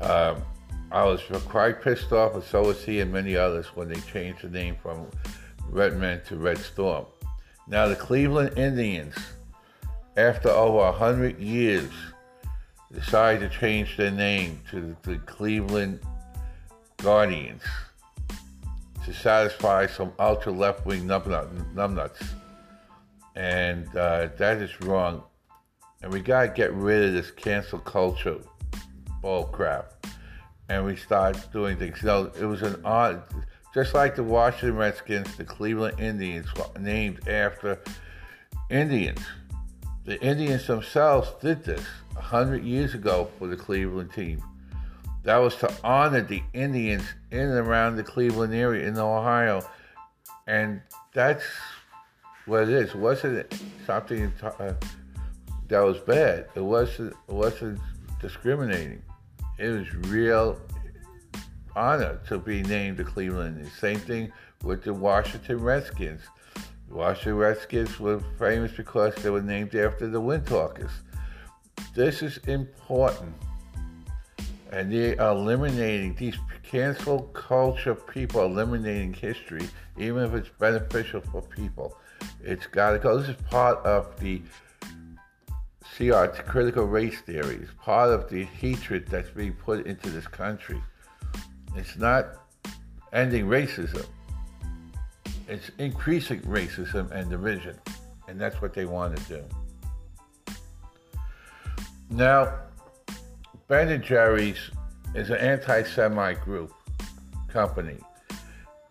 Um, 0.00 0.42
I 0.90 1.04
was 1.04 1.22
quite 1.46 1.82
pissed 1.82 2.12
off, 2.12 2.34
and 2.34 2.42
so 2.42 2.62
was 2.62 2.84
he 2.84 3.00
and 3.00 3.12
many 3.12 3.36
others 3.36 3.66
when 3.74 3.88
they 3.88 4.00
changed 4.00 4.42
the 4.42 4.48
name 4.48 4.76
from 4.82 5.06
Redmen 5.68 6.22
to 6.26 6.36
Red 6.36 6.58
Storm. 6.58 7.06
Now, 7.66 7.88
the 7.88 7.96
Cleveland 7.96 8.56
Indians, 8.56 9.14
after 10.16 10.48
over 10.48 10.78
100 10.78 11.38
years, 11.38 11.90
decided 12.92 13.50
to 13.50 13.58
change 13.58 13.96
their 13.96 14.10
name 14.10 14.60
to 14.70 14.96
the 15.02 15.16
Cleveland 15.18 16.00
Guardians 16.98 17.62
to 19.08 19.14
satisfy 19.14 19.86
some 19.86 20.12
ultra 20.18 20.52
left 20.52 20.84
wing 20.84 21.04
numbnuts. 21.06 22.26
And 23.34 23.88
uh, 23.96 24.28
that 24.36 24.58
is 24.58 24.80
wrong. 24.82 25.22
And 26.02 26.12
we 26.12 26.20
got 26.20 26.42
to 26.42 26.48
get 26.48 26.72
rid 26.74 27.08
of 27.08 27.14
this 27.14 27.30
cancel 27.30 27.78
culture 27.78 28.38
bull 29.22 29.44
crap. 29.44 30.06
And 30.68 30.84
we 30.84 30.96
start 30.96 31.38
doing 31.52 31.78
things. 31.78 32.02
You 32.02 32.06
know, 32.06 32.32
it 32.38 32.44
was 32.44 32.60
an 32.62 32.82
odd, 32.84 33.22
just 33.72 33.94
like 33.94 34.14
the 34.14 34.22
Washington 34.22 34.76
Redskins, 34.76 35.36
the 35.36 35.44
Cleveland 35.44 35.98
Indians 35.98 36.46
were 36.54 36.78
named 36.78 37.26
after 37.26 37.80
Indians. 38.68 39.20
The 40.04 40.20
Indians 40.22 40.66
themselves 40.66 41.30
did 41.40 41.64
this 41.64 41.84
100 42.12 42.62
years 42.62 42.94
ago 42.94 43.30
for 43.38 43.46
the 43.46 43.56
Cleveland 43.56 44.12
team. 44.12 44.42
That 45.28 45.42
was 45.42 45.56
to 45.56 45.70
honor 45.84 46.22
the 46.22 46.42
Indians 46.54 47.02
in 47.30 47.40
and 47.40 47.58
around 47.58 47.96
the 47.96 48.02
Cleveland 48.02 48.54
area 48.54 48.88
in 48.88 48.96
Ohio. 48.96 49.60
And 50.46 50.80
that's 51.12 51.44
what 52.46 52.62
it 52.62 52.70
is. 52.70 52.94
It 52.94 52.96
wasn't 52.96 53.62
something 53.86 54.32
uh, 54.42 54.72
that 55.68 55.80
was 55.80 55.98
bad. 55.98 56.46
It 56.54 56.62
wasn't, 56.62 57.12
it 57.28 57.34
wasn't 57.34 57.78
discriminating. 58.22 59.02
It 59.58 59.68
was 59.68 59.94
real 60.10 60.58
honor 61.76 62.20
to 62.28 62.38
be 62.38 62.62
named 62.62 62.96
the 62.96 63.04
Cleveland 63.04 63.58
Indians. 63.58 63.78
Same 63.78 63.98
thing 63.98 64.32
with 64.64 64.82
the 64.82 64.94
Washington 64.94 65.58
Redskins. 65.58 66.22
The 66.88 66.94
Washington 66.94 67.36
Redskins 67.36 68.00
were 68.00 68.22
famous 68.38 68.72
because 68.72 69.14
they 69.16 69.28
were 69.28 69.42
named 69.42 69.74
after 69.74 70.08
the 70.08 70.22
Windtalkers. 70.22 70.92
This 71.94 72.22
is 72.22 72.38
important 72.46 73.34
and 74.70 74.92
they 74.92 75.16
are 75.16 75.32
eliminating 75.32 76.14
these 76.14 76.36
cancel 76.62 77.22
culture 77.32 77.94
people 77.94 78.44
eliminating 78.44 79.14
history, 79.14 79.66
even 79.96 80.24
if 80.24 80.34
it's 80.34 80.50
beneficial 80.58 81.20
for 81.20 81.42
people. 81.42 81.96
It's 82.42 82.66
got 82.66 82.92
to 82.92 82.98
go. 82.98 83.18
This 83.18 83.30
is 83.30 83.42
part 83.50 83.78
of 83.86 84.18
the 84.20 84.42
CR 85.96 86.26
critical 86.26 86.84
race 86.84 87.20
theory. 87.22 87.56
It's 87.62 87.72
part 87.82 88.10
of 88.10 88.28
the 88.28 88.44
hatred 88.44 89.08
that's 89.08 89.30
being 89.30 89.52
put 89.52 89.86
into 89.86 90.10
this 90.10 90.26
country. 90.26 90.80
It's 91.74 91.96
not 91.96 92.26
ending 93.12 93.46
racism. 93.46 94.06
It's 95.48 95.70
increasing 95.78 96.40
racism 96.42 97.10
and 97.10 97.30
division, 97.30 97.78
and 98.28 98.38
that's 98.38 98.60
what 98.60 98.74
they 98.74 98.84
want 98.84 99.16
to 99.16 99.22
do. 99.24 99.44
Now, 102.10 102.54
Ben 103.68 103.90
and 103.90 104.02
Jerry's 104.02 104.70
is 105.14 105.28
an 105.28 105.36
anti-Semite 105.36 106.40
group 106.40 106.72
company. 107.48 107.98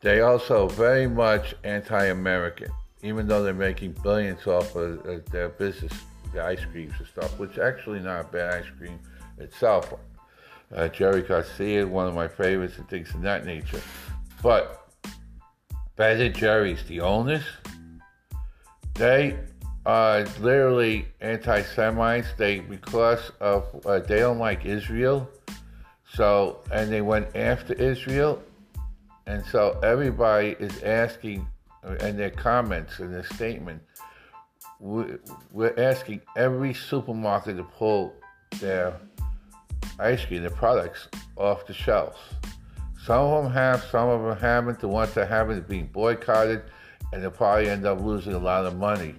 They 0.02 0.22
also 0.22 0.68
very 0.68 1.08
much 1.08 1.56
anti-American, 1.64 2.70
even 3.02 3.28
though 3.28 3.42
they're 3.42 3.56
making 3.56 3.94
billions 4.04 4.46
off 4.46 4.76
of 4.76 5.26
their 5.32 5.50
business, 5.50 5.92
the 6.32 6.44
ice 6.44 6.64
creams 6.72 6.94
and 7.00 7.08
stuff, 7.08 7.40
which 7.40 7.58
actually 7.58 8.02
not 8.02 8.32
bad 8.32 8.54
ice 8.54 8.70
cream 8.78 9.00
itself. 9.40 9.92
Uh, 10.76 10.88
Jerry 10.90 11.24
Garcia, 11.24 11.88
one 11.88 12.08
of 12.08 12.14
my 12.14 12.28
favorites, 12.28 12.78
and 12.78 12.88
things 12.88 13.12
of 13.16 13.24
that 13.24 13.46
nature. 13.48 13.82
But 14.44 14.92
Ben 15.96 16.22
and 16.22 16.36
Jerry's, 16.36 16.84
the 16.84 17.02
owners, 17.02 17.46
they 18.94 19.40
uh, 19.88 20.26
literally 20.42 21.08
anti-Semites. 21.22 22.28
They 22.38 22.60
because 22.60 23.32
of 23.40 23.64
uh, 23.86 24.00
they 24.00 24.20
don't 24.20 24.38
like 24.38 24.66
Israel, 24.66 25.30
so 26.14 26.60
and 26.72 26.92
they 26.92 27.02
went 27.02 27.36
after 27.36 27.74
Israel, 27.74 28.44
and 29.26 29.44
so 29.46 29.80
everybody 29.82 30.58
is 30.60 30.84
asking, 30.84 31.48
and 32.02 32.20
their 32.20 32.30
comments 32.30 33.00
and 33.00 33.14
their 33.14 33.24
statement, 33.24 33.82
we're 34.80 35.74
asking 35.78 36.22
every 36.36 36.74
supermarket 36.74 37.56
to 37.56 37.64
pull 37.64 38.14
their 38.60 38.94
ice 40.00 40.26
cream, 40.26 40.42
their 40.42 40.52
products 40.52 41.08
off 41.38 41.66
the 41.66 41.74
shelves. 41.74 42.18
Some 43.06 43.22
of 43.22 43.44
them 43.46 43.54
have, 43.54 43.84
some 43.86 44.10
of 44.10 44.22
them 44.22 44.38
haven't. 44.38 44.82
The 44.82 44.90
ones 44.90 45.14
that 45.14 45.30
haven't 45.30 45.60
are 45.60 45.62
being 45.62 45.88
boycotted, 45.88 46.64
and 47.14 47.24
they'll 47.24 47.32
probably 47.32 47.70
end 47.70 47.86
up 47.86 48.02
losing 48.02 48.34
a 48.34 48.38
lot 48.38 48.66
of 48.66 48.76
money. 48.76 49.16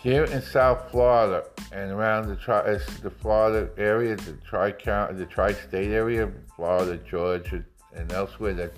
Here 0.00 0.24
in 0.24 0.40
South 0.42 0.92
Florida 0.92 1.44
and 1.72 1.90
around 1.90 2.28
the 2.28 2.36
tri- 2.36 2.60
uh, 2.60 2.78
the 3.02 3.10
Florida 3.10 3.68
area, 3.76 4.14
the 4.14 4.34
tri 4.46 4.70
the 4.70 5.26
tri-state 5.28 5.90
area, 5.90 6.30
Florida, 6.54 6.98
Georgia, 6.98 7.64
and 7.94 8.12
elsewhere 8.12 8.54
that 8.54 8.72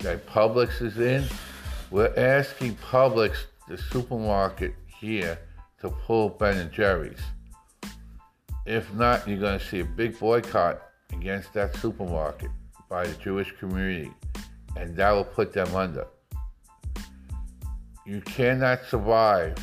that 0.00 0.26
Publix 0.26 0.82
is 0.82 0.98
in, 0.98 1.24
we're 1.92 2.12
asking 2.16 2.74
Publix, 2.76 3.36
the 3.68 3.78
supermarket 3.78 4.74
here, 4.86 5.38
to 5.80 5.90
pull 5.90 6.30
Ben 6.30 6.56
and 6.56 6.72
Jerry's. 6.72 7.20
If 8.66 8.92
not, 8.94 9.28
you're 9.28 9.38
going 9.38 9.60
to 9.60 9.64
see 9.64 9.80
a 9.80 9.84
big 9.84 10.18
boycott 10.18 10.82
against 11.12 11.52
that 11.54 11.76
supermarket 11.76 12.50
by 12.88 13.06
the 13.06 13.14
Jewish 13.14 13.52
community, 13.60 14.12
and 14.76 14.96
that 14.96 15.12
will 15.12 15.24
put 15.24 15.52
them 15.52 15.74
under. 15.76 16.06
You 18.04 18.20
cannot 18.22 18.80
survive 18.84 19.54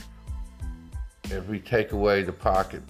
if 1.32 1.48
we 1.48 1.60
take 1.60 1.92
away 1.92 2.24
the 2.24 2.34
pocket 2.34 2.82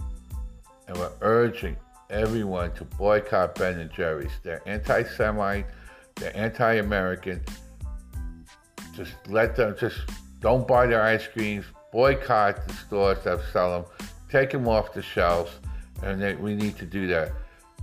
and 0.88 0.98
we're 0.98 1.12
urging 1.22 1.76
everyone 2.10 2.72
to 2.74 2.84
boycott 2.84 3.56
Ben 3.56 3.80
and 3.80 3.92
Jerry's. 3.92 4.32
They're 4.44 4.62
anti-Semite, 4.68 5.66
they're 6.16 6.36
anti-American. 6.36 7.42
Just 8.96 9.14
let 9.28 9.56
them, 9.56 9.76
just 9.80 9.98
don't 10.40 10.68
buy 10.68 10.86
their 10.88 11.02
ice 11.02 11.28
creams, 11.28 11.66
boycott 11.92 12.68
the 12.68 12.74
stores 12.74 13.24
that 13.24 13.40
sell 13.52 13.82
them, 13.82 14.10
take 14.30 14.52
them 14.52 14.68
off 14.68 14.94
the 14.94 15.02
shelves, 15.02 15.52
and 16.04 16.22
they, 16.22 16.36
we 16.36 16.56
need 16.56 16.78
to 16.78 16.86
do 16.86 17.08
that. 17.08 17.32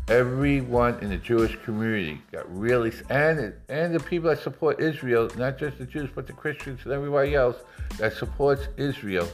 Everyone 0.09 0.99
in 1.01 1.11
the 1.11 1.17
Jewish 1.17 1.57
community 1.65 2.21
got 2.33 2.45
really, 2.53 2.93
and 3.09 3.55
and 3.69 3.95
the 3.95 4.01
people 4.01 4.31
that 4.31 4.41
support 4.41 4.81
Israel, 4.81 5.31
not 5.37 5.59
just 5.59 5.79
the 5.79 5.87
Jews, 5.87 6.11
but 6.13 6.27
the 6.27 6.33
Christians 6.33 6.81
and 6.85 6.93
everybody 6.93 7.35
else 7.35 7.57
that 7.99 8.13
supports 8.13 8.69
Israel. 8.77 9.29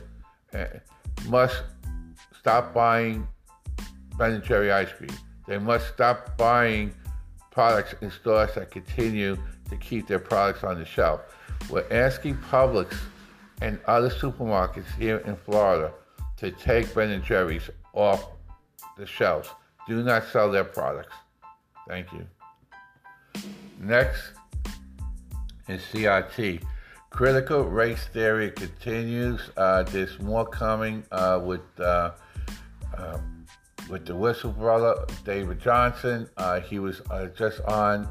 Must 1.26 1.62
stop 2.38 2.72
buying 2.72 3.26
Ben 4.16 4.32
and 4.32 4.44
Jerry 4.44 4.72
ice 4.72 4.92
cream. 4.92 5.10
They 5.46 5.58
must 5.58 5.88
stop 5.88 6.36
buying 6.36 6.94
products 7.50 7.94
in 8.00 8.10
stores 8.10 8.54
that 8.54 8.70
continue 8.70 9.36
to 9.68 9.76
keep 9.76 10.06
their 10.06 10.18
products 10.18 10.64
on 10.64 10.78
the 10.78 10.84
shelf. 10.84 11.20
We're 11.70 11.86
asking 11.90 12.36
Publix 12.50 12.96
and 13.60 13.78
other 13.86 14.10
supermarkets 14.10 14.94
here 14.98 15.18
in 15.18 15.36
Florida 15.36 15.92
to 16.36 16.50
take 16.50 16.94
Ben 16.94 17.10
and 17.10 17.24
Jerry's 17.24 17.68
off 17.94 18.28
the 18.96 19.06
shelves. 19.06 19.48
Do 19.86 20.02
not 20.02 20.24
sell 20.26 20.50
their 20.50 20.64
products. 20.64 21.14
Thank 21.88 22.08
you. 22.12 22.26
Next 23.80 24.32
is 25.68 25.82
CRT. 25.92 26.62
Critical 27.10 27.64
race 27.64 28.06
theory 28.12 28.50
continues. 28.50 29.40
Uh, 29.56 29.82
there's 29.82 30.20
more 30.20 30.46
coming 30.46 31.02
uh, 31.10 31.40
with 31.42 31.62
uh, 31.80 32.12
uh 32.96 33.18
with 33.88 34.04
the 34.04 34.12
whistleblower 34.12 35.08
David 35.24 35.58
Johnson. 35.60 36.28
Uh, 36.36 36.60
he 36.60 36.78
was 36.78 37.00
uh, 37.10 37.26
just 37.36 37.60
on. 37.62 38.06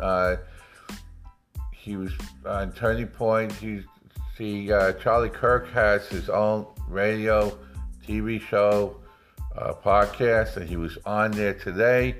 he 1.72 1.96
was 1.96 2.12
on 2.46 2.72
Turning 2.74 3.08
Point. 3.08 3.52
He, 3.54 3.84
see, 4.36 4.68
Charlie 4.68 5.30
Kirk 5.30 5.70
has 5.72 6.08
his 6.08 6.30
own 6.30 6.66
radio, 6.90 7.56
TV 8.06 8.42
show, 8.42 8.98
podcast, 9.56 10.58
and 10.58 10.68
he 10.68 10.76
was 10.76 10.98
on 11.06 11.32
there 11.32 11.54
today. 11.54 12.16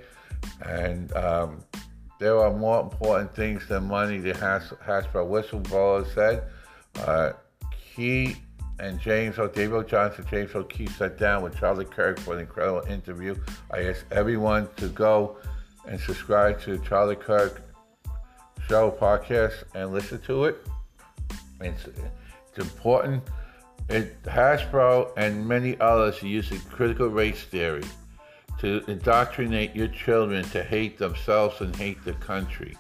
And 0.62 1.12
um, 1.14 1.66
there 2.20 2.38
are 2.40 2.54
more 2.54 2.82
important 2.82 3.36
things 3.36 3.68
than 3.68 3.86
money. 3.86 4.20
The 4.20 4.34
Hasbro 4.34 5.28
whistleblower 5.28 6.14
said. 6.14 6.44
Uh, 7.06 7.34
he 7.96 8.38
and 8.80 9.00
James 9.00 9.40
O'Davio 9.40 9.88
Johnson, 9.88 10.26
James 10.30 10.54
O'Keefe 10.54 10.96
sat 10.98 11.18
down 11.18 11.42
with 11.44 11.58
Charlie 11.58 11.86
Kirk 11.86 12.20
for 12.20 12.36
an 12.36 12.42
incredible 12.42 12.88
interview. 12.88 13.36
I 13.72 13.86
ask 13.86 14.06
everyone 14.12 14.70
to 14.78 14.88
go 14.90 15.38
and 15.88 16.00
subscribe 16.00 16.62
to 16.62 16.78
Charlie 16.80 17.16
Kirk 17.16 17.62
Show 18.68 18.92
podcast 18.92 19.64
and 19.74 19.92
listen 19.92 20.20
to 20.22 20.46
it. 20.46 20.68
It's, 21.62 21.88
it's 21.88 22.58
important 22.60 23.24
It, 23.90 24.22
Hasbro 24.24 25.12
and 25.18 25.48
many 25.48 25.80
others 25.80 26.22
are 26.22 26.28
using 26.28 26.60
critical 26.72 27.08
race 27.08 27.42
theory 27.44 27.86
to 28.60 28.84
indoctrinate 28.88 29.76
your 29.76 29.88
children 29.88 30.44
to 30.50 30.62
hate 30.64 30.98
themselves 30.98 31.62
and 31.62 31.76
hate 31.76 32.04
the 32.04 32.14
country. 32.14 32.76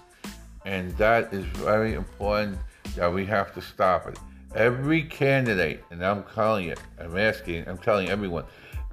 And 0.65 0.91
that 0.97 1.33
is 1.33 1.45
very 1.45 1.93
important 1.93 2.57
that 2.97 3.13
we 3.13 3.25
have 3.25 3.53
to 3.53 3.61
stop 3.61 4.07
it. 4.07 4.19
Every 4.55 5.03
candidate, 5.03 5.83
and 5.91 6.05
I'm 6.05 6.23
calling 6.23 6.67
it, 6.67 6.79
I'm 6.99 7.17
asking, 7.17 7.67
I'm 7.67 7.77
telling 7.77 8.09
everyone, 8.09 8.45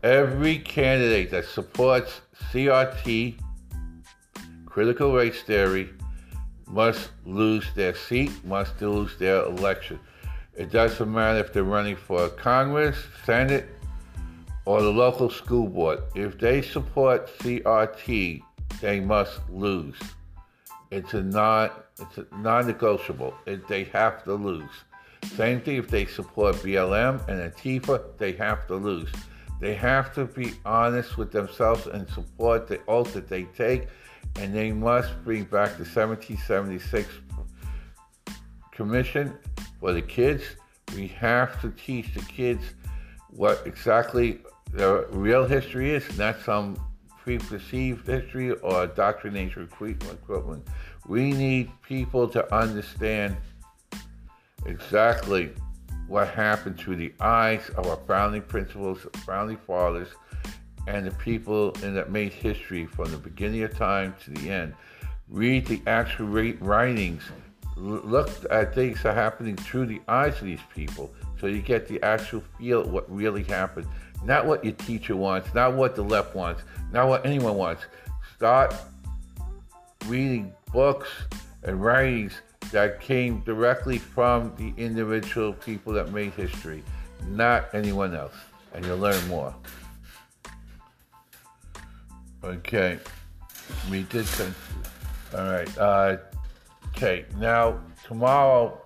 every 0.02 0.58
candidate 0.58 1.30
that 1.30 1.44
supports 1.46 2.20
CRT, 2.52 3.34
critical 4.66 5.14
race 5.14 5.42
theory, 5.42 5.90
must 6.66 7.10
lose 7.24 7.66
their 7.74 7.94
seat, 7.94 8.30
must 8.44 8.80
lose 8.80 9.16
their 9.18 9.44
election. 9.44 9.98
It 10.56 10.70
doesn't 10.70 11.12
matter 11.12 11.38
if 11.38 11.52
they're 11.52 11.64
running 11.64 11.96
for 11.96 12.28
Congress, 12.28 12.96
Senate, 13.24 13.68
or 14.64 14.82
the 14.82 14.90
local 14.90 15.30
school 15.30 15.68
board. 15.68 16.00
If 16.14 16.38
they 16.38 16.62
support 16.62 17.28
CRT, 17.38 18.42
they 18.80 19.00
must 19.00 19.40
lose. 19.50 19.96
It's 20.90 21.14
a 21.14 21.22
non 21.22 21.70
it's 22.00 22.18
non-negotiable. 22.36 23.34
It, 23.46 23.66
they 23.68 23.84
have 23.84 24.24
to 24.24 24.34
lose. 24.34 24.70
Same 25.36 25.60
thing 25.60 25.76
if 25.76 25.88
they 25.88 26.06
support 26.06 26.56
BLM 26.56 27.26
and 27.28 27.52
Antifa, 27.52 28.16
they 28.18 28.32
have 28.32 28.66
to 28.66 28.76
lose. 28.76 29.10
They 29.60 29.74
have 29.74 30.14
to 30.14 30.26
be 30.26 30.54
honest 30.64 31.16
with 31.16 31.32
themselves 31.32 31.86
and 31.86 32.08
support 32.10 32.66
the 32.66 32.80
oath 32.86 33.14
that 33.14 33.28
they 33.28 33.44
take, 33.44 33.88
and 34.36 34.54
they 34.54 34.72
must 34.72 35.12
bring 35.24 35.44
back 35.44 35.70
the 35.78 35.84
1776 35.84 37.08
Commission 38.72 39.32
for 39.80 39.92
the 39.92 40.02
kids. 40.02 40.42
We 40.96 41.06
have 41.08 41.60
to 41.60 41.70
teach 41.70 42.12
the 42.12 42.20
kids 42.22 42.64
what 43.30 43.62
exactly 43.64 44.40
the 44.72 45.06
real 45.10 45.46
history 45.46 45.92
is, 45.92 46.18
not 46.18 46.40
some 46.40 46.76
preperceived 47.24 48.06
history 48.06 48.50
or 48.50 48.86
doctrination 48.88 49.62
equivalent. 49.62 50.66
We 51.06 51.32
need 51.32 51.70
people 51.82 52.28
to 52.28 52.54
understand 52.54 53.36
exactly 54.64 55.50
what 56.08 56.28
happened 56.28 56.78
through 56.78 56.96
the 56.96 57.12
eyes 57.20 57.68
of 57.76 57.86
our 57.86 57.98
founding 58.06 58.42
principles, 58.42 59.06
founding 59.26 59.58
fathers, 59.58 60.08
and 60.86 61.06
the 61.06 61.10
people 61.12 61.72
in 61.82 61.94
that 61.94 62.10
made 62.10 62.32
history 62.32 62.86
from 62.86 63.10
the 63.10 63.16
beginning 63.16 63.62
of 63.62 63.76
time 63.76 64.14
to 64.24 64.30
the 64.30 64.50
end. 64.50 64.74
Read 65.28 65.66
the 65.66 65.80
actual 65.86 66.26
writings. 66.26 67.22
Look 67.76 68.30
at 68.50 68.74
things 68.74 69.02
that 69.02 69.10
are 69.10 69.14
happening 69.14 69.56
through 69.56 69.86
the 69.86 70.00
eyes 70.06 70.38
of 70.38 70.44
these 70.44 70.60
people 70.74 71.12
so 71.40 71.48
you 71.48 71.60
get 71.60 71.88
the 71.88 72.02
actual 72.02 72.42
feel 72.56 72.82
of 72.82 72.90
what 72.90 73.10
really 73.14 73.42
happened. 73.42 73.86
Not 74.24 74.46
what 74.46 74.64
your 74.64 74.74
teacher 74.74 75.16
wants, 75.16 75.52
not 75.54 75.74
what 75.74 75.94
the 75.96 76.02
left 76.02 76.34
wants, 76.34 76.62
not 76.92 77.08
what 77.08 77.26
anyone 77.26 77.56
wants. 77.56 77.84
Start 78.36 78.74
reading 80.06 80.52
books 80.74 81.08
and 81.62 81.82
writings 81.82 82.42
that 82.72 83.00
came 83.00 83.40
directly 83.42 83.96
from 83.96 84.52
the 84.56 84.74
individual 84.76 85.52
people 85.52 85.92
that 85.92 86.12
made 86.12 86.32
history, 86.32 86.82
not 87.28 87.72
anyone 87.72 88.14
else. 88.14 88.34
And 88.74 88.84
you'll 88.84 88.98
learn 88.98 89.26
more. 89.28 89.54
Okay, 92.42 92.98
we 93.88 94.02
did. 94.02 94.26
All 95.34 95.44
right. 95.44 95.78
Uh, 95.78 96.16
okay, 96.88 97.24
now 97.38 97.80
tomorrow 98.04 98.82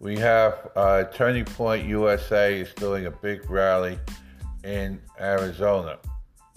we 0.00 0.18
have 0.18 0.72
uh, 0.74 1.04
Turning 1.04 1.44
Point 1.44 1.86
USA 1.86 2.60
is 2.60 2.74
doing 2.74 3.06
a 3.06 3.10
big 3.10 3.48
rally 3.48 4.00
in 4.64 5.00
Arizona, 5.20 5.98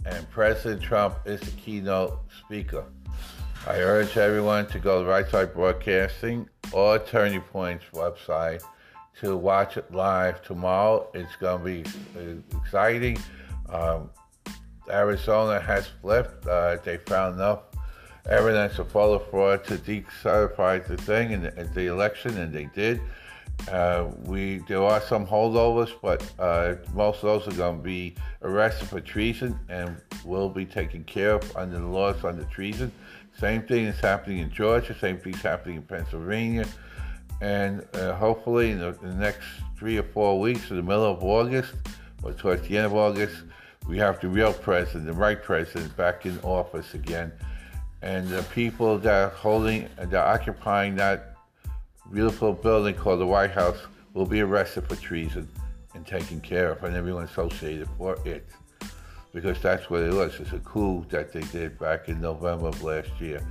and 0.06 0.28
President 0.32 0.82
Trump 0.82 1.16
is 1.26 1.40
the 1.42 1.52
keynote 1.52 2.20
speaker. 2.44 2.86
I 3.68 3.80
urge 3.80 4.16
everyone 4.16 4.68
to 4.68 4.80
go 4.80 5.04
to 5.04 5.10
Right 5.10 5.28
Side 5.28 5.56
Broadcasting 5.56 6.48
or 6.72 7.00
Turning 7.00 7.42
Point's 7.42 7.86
website 7.94 8.62
to 9.22 9.36
watch 9.36 9.76
it 9.76 9.92
live 9.92 10.44
tomorrow. 10.44 11.10
It's 11.16 11.36
going 11.38 11.58
to 11.60 11.66
be 11.66 12.58
exciting. 12.60 13.18
Um, 13.70 14.12
Arizona 14.88 15.60
has 15.60 15.88
flipped. 16.00 16.46
Uh, 16.46 16.78
they 16.84 16.98
found 16.98 17.36
enough 17.36 17.62
evidence 18.30 18.78
of 18.78 18.92
voter 18.92 19.26
fraud 19.32 19.64
to 19.66 19.78
decertify 19.78 20.86
the 20.86 20.98
thing 20.98 21.34
and 21.34 21.46
the, 21.46 21.64
the 21.74 21.88
election, 21.88 22.38
and 22.38 22.54
they 22.54 22.66
did. 22.66 23.02
Uh, 23.72 24.12
we 24.26 24.60
there 24.68 24.84
are 24.84 25.02
some 25.02 25.26
holdovers, 25.26 25.92
but 26.04 26.24
uh, 26.38 26.76
most 26.94 27.24
of 27.24 27.44
those 27.44 27.48
are 27.48 27.58
going 27.58 27.78
to 27.78 27.84
be 27.84 28.14
arrested 28.44 28.88
for 28.88 29.02
treason 29.02 29.58
and 29.70 30.00
will 30.24 30.50
be 30.50 30.66
taken 30.66 31.04
care 31.06 31.34
of 31.34 31.58
under 31.58 31.80
the 31.80 31.88
laws 31.88 32.24
under 32.24 32.44
treason. 32.44 32.92
Same 33.40 33.64
thing 33.64 33.86
is 33.86 34.00
happening 34.00 34.40
in 34.40 34.50
Georgia. 34.50 34.96
Same 34.98 35.18
thing 35.18 35.34
is 35.34 35.42
happening 35.42 35.78
in 35.78 35.84
Pennsylvania, 35.84 36.66
and 37.42 37.86
uh, 37.94 38.16
hopefully 38.16 38.72
in 38.72 38.80
the, 38.80 38.98
in 39.02 39.10
the, 39.10 39.16
next 39.16 39.46
three 39.78 39.98
or 39.98 40.04
four 40.04 40.40
weeks, 40.40 40.70
in 40.70 40.78
the 40.78 40.84
middle 40.84 41.04
of 41.04 41.22
August 41.22 41.74
or 42.24 42.32
towards 42.32 42.68
the 42.68 42.78
end 42.78 42.86
of 42.86 42.96
August, 42.96 43.44
we 43.88 43.98
have 43.98 44.20
the 44.22 44.28
real 44.28 44.54
president, 44.54 45.06
the 45.06 45.14
right 45.14 45.42
president, 45.42 45.96
back 45.98 46.26
in 46.26 46.40
office 46.40 46.94
again, 46.94 47.32
and 48.02 48.28
the 48.30 48.42
people 48.54 48.98
that 49.00 49.14
are 49.14 49.30
holding, 49.30 49.90
that 49.98 50.14
are 50.14 50.34
occupying 50.34 50.96
that 50.96 51.36
beautiful 52.12 52.54
building 52.54 52.96
called 52.96 53.20
the 53.20 53.26
White 53.26 53.52
House 53.52 53.78
will 54.14 54.26
be 54.26 54.42
arrested 54.42 54.88
for 54.88 54.96
treason 54.96 55.48
and 55.94 56.08
taken 56.08 56.40
care 56.40 56.72
of, 56.72 56.84
and 56.84 56.96
everyone 56.96 57.24
associated 57.24 57.90
for 57.98 58.18
it. 58.26 58.48
Because 59.36 59.62
that's 59.62 59.90
what 59.90 60.00
it 60.00 60.14
was. 60.14 60.40
It's 60.40 60.54
a 60.54 60.60
coup 60.60 61.06
that 61.10 61.34
they 61.34 61.42
did 61.42 61.78
back 61.78 62.08
in 62.08 62.22
November 62.22 62.68
of 62.68 62.82
last 62.82 63.10
year. 63.20 63.46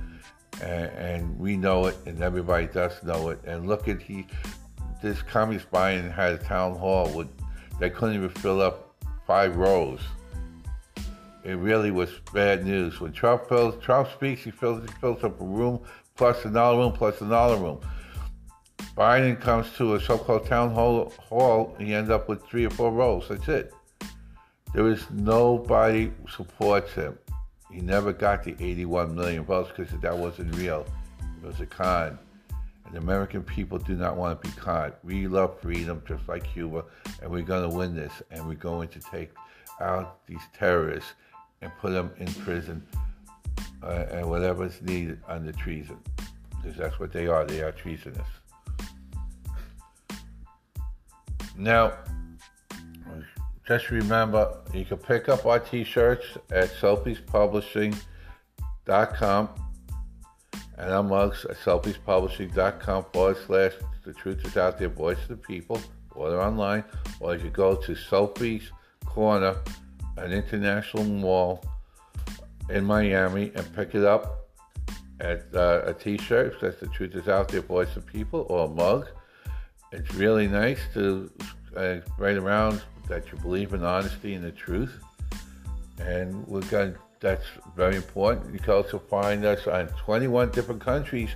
And, 0.63 0.89
and 0.97 1.39
we 1.39 1.57
know 1.57 1.85
it, 1.85 1.95
and 2.07 2.23
everybody 2.23 2.65
does 2.65 3.03
know 3.03 3.29
it. 3.29 3.39
And 3.45 3.67
look 3.67 3.87
at 3.87 4.01
he, 4.01 4.25
this 5.03 5.21
communist 5.21 5.69
Biden 5.69 6.11
had 6.11 6.33
a 6.33 6.37
town 6.39 6.75
hall 6.75 7.07
with, 7.13 7.27
couldn't 7.79 8.15
even 8.15 8.29
fill 8.29 8.63
up 8.63 8.95
five 9.27 9.57
rows. 9.57 9.99
It 11.43 11.59
really 11.59 11.91
was 11.91 12.09
bad 12.33 12.65
news. 12.65 12.99
When 12.99 13.11
Trump 13.11 13.47
fills, 13.47 13.75
Trump 13.83 14.09
speaks, 14.11 14.43
he 14.43 14.49
fills, 14.49 14.81
he 14.81 14.91
fills 14.99 15.23
up 15.23 15.39
a 15.39 15.45
room 15.45 15.81
plus 16.15 16.45
another 16.45 16.79
room 16.79 16.93
plus 16.93 17.21
another 17.21 17.57
room. 17.57 17.79
Biden 18.97 19.39
comes 19.39 19.71
to 19.77 19.93
a 19.93 20.01
so-called 20.01 20.47
town 20.47 20.71
hall, 20.73 21.13
hall 21.19 21.75
he 21.77 21.93
ends 21.93 22.09
up 22.09 22.27
with 22.27 22.43
three 22.47 22.65
or 22.65 22.71
four 22.71 22.91
rows. 22.91 23.27
That's 23.29 23.47
it. 23.47 23.73
There 24.73 24.87
is 24.87 25.05
nobody 25.11 26.11
supports 26.29 26.93
him. 26.93 27.17
He 27.71 27.81
never 27.81 28.13
got 28.13 28.43
the 28.43 28.55
81 28.59 29.15
million 29.15 29.43
votes 29.43 29.71
because 29.75 29.91
that 29.99 30.17
wasn't 30.17 30.55
real. 30.55 30.85
It 31.19 31.45
was 31.45 31.59
a 31.59 31.65
con. 31.65 32.17
And 32.85 32.93
the 32.93 32.99
American 32.99 33.43
people 33.43 33.77
do 33.77 33.95
not 33.95 34.15
want 34.15 34.41
to 34.41 34.47
be 34.47 34.55
conned. 34.55 34.93
We 35.03 35.27
love 35.27 35.59
freedom 35.59 36.03
just 36.07 36.27
like 36.27 36.43
Cuba, 36.43 36.85
and 37.21 37.31
we're 37.31 37.41
going 37.41 37.69
to 37.69 37.75
win 37.75 37.95
this, 37.95 38.21
and 38.31 38.47
we're 38.47 38.53
going 38.53 38.89
to 38.89 38.99
take 38.99 39.31
out 39.81 40.25
these 40.27 40.41
terrorists 40.57 41.13
and 41.61 41.71
put 41.79 41.91
them 41.91 42.11
in 42.17 42.27
prison 42.27 42.85
uh, 43.83 44.05
and 44.11 44.29
whatever 44.29 44.65
is 44.65 44.81
needed 44.81 45.19
under 45.27 45.51
treason. 45.51 45.97
Because 46.61 46.77
that's 46.77 46.99
what 46.99 47.11
they 47.11 47.27
are. 47.27 47.45
They 47.45 47.61
are 47.61 47.71
treasonous. 47.71 48.27
Now, 51.57 51.93
just 53.67 53.89
remember, 53.89 54.57
you 54.73 54.85
can 54.85 54.97
pick 54.97 55.29
up 55.29 55.45
our 55.45 55.59
t-shirts 55.59 56.25
at 56.51 56.69
soapiespublishing.com 56.69 59.49
and 60.77 60.91
our 60.91 61.03
mugs 61.03 61.45
at 61.45 61.55
soapiespublishing.com 61.57 63.05
forward 63.11 63.37
slash 63.45 63.73
the 64.05 64.13
truth 64.13 64.45
is 64.45 64.55
out 64.55 64.77
there, 64.77 64.89
voice 64.89 65.17
of 65.23 65.29
the 65.29 65.37
people, 65.37 65.81
order 66.13 66.39
online, 66.39 66.83
or 67.19 67.35
you 67.35 67.49
go 67.49 67.75
to 67.75 67.95
Soapy's 67.95 68.71
Corner, 69.05 69.55
an 70.17 70.31
international 70.31 71.03
mall 71.03 71.65
in 72.69 72.85
Miami, 72.85 73.51
and 73.55 73.75
pick 73.75 73.95
it 73.95 74.03
up 74.03 74.47
at 75.19 75.45
uh, 75.55 75.81
a 75.85 75.93
t-shirt 75.93 76.59
that's 76.61 76.79
the 76.79 76.87
truth 76.87 77.15
is 77.15 77.27
out 77.27 77.47
there, 77.47 77.61
voice 77.61 77.95
of 77.95 78.05
the 78.05 78.11
people, 78.11 78.45
or 78.49 78.65
a 78.65 78.67
mug. 78.67 79.07
It's 79.91 80.13
really 80.13 80.47
nice 80.47 80.79
to 80.93 81.31
uh, 81.75 81.95
write 82.19 82.37
around 82.37 82.83
that 83.07 83.31
you 83.31 83.37
believe 83.39 83.73
in 83.73 83.83
honesty 83.83 84.33
and 84.33 84.43
the 84.43 84.51
truth. 84.51 84.99
And 85.99 86.45
we're 86.47 86.61
going 86.61 86.95
that's 87.19 87.45
very 87.75 87.95
important. 87.95 88.53
You 88.53 88.59
can 88.59 88.73
also 88.73 88.99
find 88.99 89.45
us 89.45 89.65
on 89.67 89.87
21 89.87 90.51
different 90.51 90.81
countries. 90.81 91.29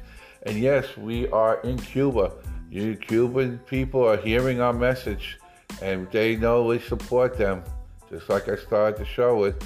And 0.44 0.60
yes, 0.60 0.86
we 0.98 1.28
are 1.30 1.62
in 1.62 1.78
Cuba. 1.78 2.32
You 2.70 2.96
Cuban 2.96 3.60
people 3.66 4.06
are 4.08 4.18
hearing 4.18 4.62
our 4.62 4.74
message 4.74 5.40
and 5.82 6.10
they 6.12 6.36
know 6.36 6.66
we 6.66 6.80
support 6.80 7.38
them. 7.38 7.64
Just 8.10 8.30
like 8.30 8.48
I 8.48 8.56
started 8.56 9.00
the 9.00 9.06
show 9.06 9.38
with, 9.40 9.58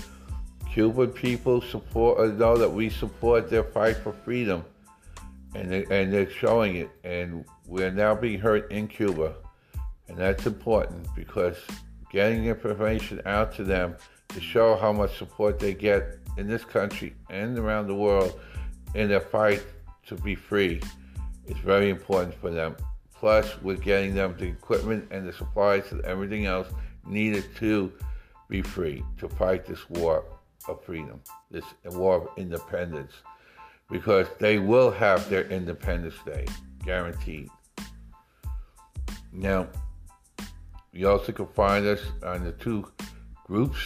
Cuban 0.72 1.10
people 1.10 1.62
support 1.62 2.20
uh, 2.20 2.34
know 2.34 2.58
that 2.58 2.72
we 2.72 2.90
support 2.90 3.50
their 3.50 3.64
fight 3.64 3.98
for 3.98 4.12
freedom 4.12 4.64
and 5.56 5.72
they, 5.72 5.86
and 5.92 6.12
they're 6.12 6.30
showing 6.30 6.78
it. 6.78 6.90
And 7.04 7.46
we're 7.68 7.92
now 7.92 8.16
being 8.16 8.40
heard 8.40 8.72
in 8.72 8.88
Cuba, 8.88 9.36
And 10.08 10.18
that's 10.18 10.46
important 10.46 11.08
because 11.16 11.58
getting 12.14 12.46
information 12.46 13.20
out 13.26 13.54
to 13.56 13.64
them 13.64 13.96
to 14.30 14.40
show 14.40 14.78
how 14.78 14.94
much 14.94 15.18
support 15.18 15.60
they 15.60 15.74
get 15.74 16.20
in 16.38 16.48
this 16.48 16.64
country 16.64 17.14
and 17.30 17.58
around 17.58 17.88
the 17.88 17.96
world 17.96 18.40
in 18.94 19.10
their 19.10 19.20
fight 19.20 19.64
to 20.06 20.16
be 20.16 20.36
free 20.36 20.80
is 21.48 21.58
very 21.58 21.90
important 21.90 22.34
for 22.36 22.52
them. 22.52 22.76
Plus, 23.14 23.60
with 23.62 23.82
getting 23.82 24.14
them 24.14 24.36
the 24.38 24.46
equipment 24.46 25.08
and 25.12 25.28
the 25.28 25.34
supplies 25.34 25.92
and 25.92 26.02
everything 26.02 26.46
else 26.46 26.68
needed 27.06 27.44
to 27.56 27.92
be 28.48 28.62
free 28.62 29.04
to 29.18 29.28
fight 29.28 29.66
this 29.66 29.90
war 29.90 30.24
of 30.68 30.84
freedom, 30.84 31.20
this 31.50 31.66
war 31.86 32.16
of 32.16 32.38
independence, 32.38 33.14
because 33.90 34.28
they 34.40 34.60
will 34.60 34.92
have 34.92 35.28
their 35.30 35.46
Independence 35.46 36.16
Day 36.26 36.46
guaranteed. 36.84 37.50
Now, 39.32 39.68
you 40.94 41.10
also 41.10 41.32
can 41.32 41.48
find 41.48 41.86
us 41.86 42.00
on 42.24 42.44
the 42.44 42.52
two 42.52 42.88
groups. 43.48 43.80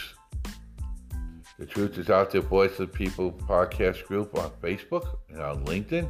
The 1.58 1.66
Truth 1.66 1.98
is 1.98 2.10
Out 2.10 2.30
There 2.30 2.42
Voice 2.42 2.78
of 2.78 2.92
the 2.92 2.98
People 2.98 3.32
podcast 3.32 4.04
group 4.04 4.38
on 4.38 4.50
Facebook 4.62 5.16
and 5.30 5.40
on 5.40 5.64
LinkedIn. 5.64 6.08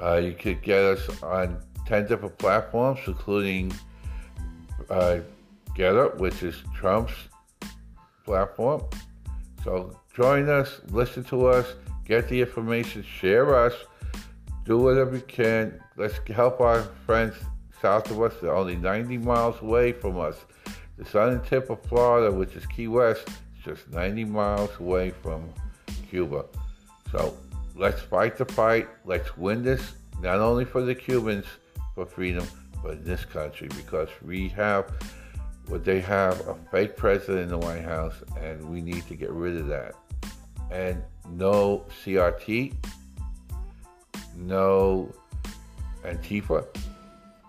Uh, 0.00 0.16
you 0.16 0.32
could 0.32 0.62
get 0.62 0.82
us 0.82 1.22
on 1.22 1.60
10 1.86 2.06
different 2.06 2.38
platforms, 2.38 3.00
including 3.06 3.72
uh, 4.88 5.18
GETTR, 5.76 6.18
which 6.18 6.42
is 6.42 6.62
Trump's 6.74 7.12
platform. 8.24 8.82
So 9.64 9.98
join 10.14 10.48
us, 10.48 10.80
listen 10.90 11.24
to 11.24 11.48
us, 11.48 11.74
get 12.04 12.28
the 12.28 12.40
information, 12.40 13.02
share 13.02 13.54
us, 13.56 13.74
do 14.64 14.78
whatever 14.78 15.16
you 15.16 15.22
can. 15.22 15.80
Let's 15.96 16.16
help 16.28 16.60
our 16.60 16.82
friends 17.04 17.34
south 17.80 18.10
of 18.10 18.20
us. 18.22 18.34
They're 18.40 18.54
only 18.54 18.76
90 18.76 19.18
miles 19.18 19.60
away 19.62 19.92
from 19.92 20.18
us. 20.18 20.36
The 20.98 21.04
southern 21.04 21.42
tip 21.42 21.70
of 21.70 21.82
Florida, 21.82 22.30
which 22.30 22.54
is 22.54 22.66
Key 22.66 22.88
West, 22.88 23.28
is 23.28 23.64
just 23.64 23.90
90 23.90 24.24
miles 24.24 24.70
away 24.78 25.10
from 25.10 25.48
Cuba. 26.08 26.44
So 27.10 27.36
let's 27.74 28.00
fight 28.00 28.36
the 28.36 28.44
fight. 28.44 28.88
Let's 29.04 29.36
win 29.36 29.62
this, 29.62 29.94
not 30.20 30.40
only 30.40 30.64
for 30.64 30.82
the 30.82 30.94
Cubans 30.94 31.46
for 31.94 32.06
freedom, 32.06 32.46
but 32.82 32.92
in 32.92 33.04
this 33.04 33.24
country 33.24 33.68
because 33.76 34.08
we 34.22 34.48
have 34.48 34.92
what 35.66 35.84
they 35.84 36.00
have 36.00 36.40
a 36.48 36.54
fake 36.70 36.96
president 36.96 37.42
in 37.42 37.48
the 37.48 37.58
White 37.58 37.84
House, 37.84 38.14
and 38.40 38.62
we 38.68 38.80
need 38.80 39.06
to 39.06 39.14
get 39.14 39.30
rid 39.30 39.56
of 39.56 39.68
that. 39.68 39.94
And 40.70 41.02
no 41.30 41.84
CRT, 42.04 42.74
no 44.36 45.14
Antifa, 46.02 46.66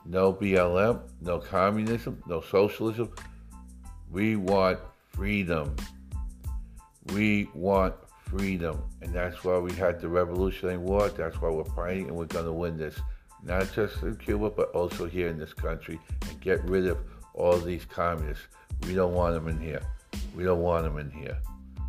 no 0.06 0.34
BLM, 0.34 1.02
no 1.22 1.40
communism, 1.40 2.22
no 2.28 2.42
socialism. 2.42 3.12
We 4.12 4.36
want 4.36 4.80
freedom. 5.10 5.76
We 7.14 7.50
want 7.54 7.96
freedom. 8.26 8.82
And 9.02 9.14
that's 9.14 9.44
why 9.44 9.58
we 9.58 9.74
had 9.74 10.02
the 10.02 10.10
Revolutionary 10.10 10.78
War. 10.78 11.10
That's 11.10 11.42
why 11.42 11.50
we're 11.50 11.64
fighting 11.64 12.08
and 12.08 12.16
we're 12.16 12.26
going 12.26 12.46
to 12.46 12.54
win 12.54 12.78
this. 12.78 13.00
Not 13.44 13.74
just 13.74 14.02
in 14.04 14.16
Cuba, 14.18 14.50
but 14.50 14.70
also 14.72 15.06
here 15.06 15.28
in 15.28 15.38
this 15.38 15.54
country 15.54 16.00
and 16.30 16.42
get 16.42 16.64
rid 16.66 16.88
of 16.88 17.00
all 17.34 17.58
these 17.58 17.86
communists. 17.86 18.46
We 18.86 18.94
don't 18.94 19.14
want 19.14 19.34
them 19.34 19.48
in 19.48 19.60
here. 19.60 19.82
We 20.36 20.44
don't 20.44 20.62
want 20.62 20.84
them 20.84 20.98
in 20.98 21.10
here. 21.12 21.38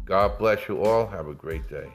God 0.04 0.38
bless 0.38 0.68
you 0.68 0.82
all. 0.82 1.06
Have 1.06 1.28
a 1.28 1.34
great 1.34 1.68
day. 1.68 1.92